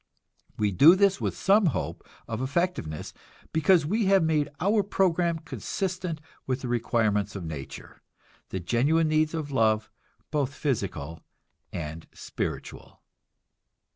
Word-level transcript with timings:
We 0.57 0.71
do 0.71 0.95
this 0.95 1.21
with 1.21 1.37
some 1.37 1.67
hope 1.67 2.03
of 2.27 2.41
effectiveness, 2.41 3.13
because 3.53 3.85
we 3.85 4.05
have 4.05 4.23
made 4.23 4.49
our 4.59 4.81
program 4.81 5.37
consistent 5.37 6.19
with 6.47 6.61
the 6.61 6.67
requirements 6.67 7.35
of 7.35 7.43
nature, 7.43 8.01
the 8.49 8.59
genuine 8.59 9.09
needs 9.09 9.35
of 9.35 9.51
love 9.51 9.91
both 10.31 10.55
physical 10.55 11.21
and 11.71 12.07
spiritual. 12.15 13.03